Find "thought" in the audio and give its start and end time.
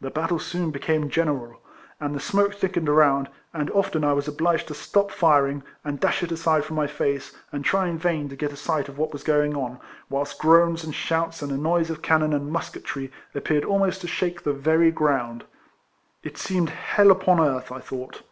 17.80-18.22